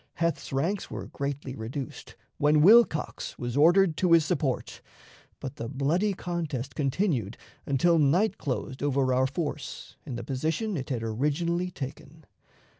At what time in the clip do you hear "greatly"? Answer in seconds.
1.05-1.53